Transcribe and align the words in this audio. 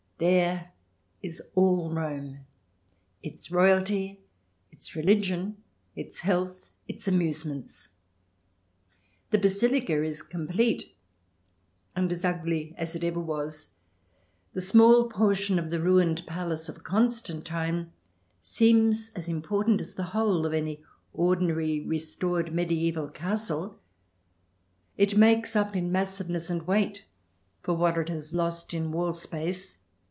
There 0.23 0.71
is 1.23 1.41
all 1.55 1.89
Rome, 1.89 2.41
its 3.23 3.49
royalty, 3.49 4.19
its 4.71 4.95
religion, 4.95 5.57
its 5.95 6.19
health, 6.19 6.69
its 6.87 7.07
amusements. 7.07 7.87
The 9.31 9.39
Basilica 9.39 10.03
is 10.03 10.21
complete 10.21 10.95
and 11.95 12.11
as 12.11 12.23
ugly 12.23 12.75
as 12.77 12.95
it 12.95 13.03
ever 13.03 13.19
was. 13.19 13.73
The 14.53 14.61
small 14.61 15.09
portion 15.09 15.57
of 15.57 15.71
the 15.71 15.81
ruined 15.81 16.27
palace 16.27 16.69
of 16.69 16.83
Constantine 16.83 17.91
seems 18.41 19.09
as 19.15 19.27
important 19.27 19.81
as 19.81 19.95
the 19.95 20.03
whole 20.13 20.45
of 20.45 20.53
any 20.53 20.83
ordinary 21.13 21.79
restored 21.81 22.53
medieval 22.53 23.07
castle; 23.07 23.79
it 24.97 25.17
makes 25.17 25.55
up 25.55 25.75
in 25.75 25.91
massive 25.91 26.29
ness 26.29 26.51
and 26.51 26.67
weight 26.67 27.05
for 27.63 27.73
what 27.73 27.97
it 27.97 28.09
has 28.09 28.35
lost 28.35 28.75
in 28.75 28.91
wall 28.91 29.13
space. 29.13 29.79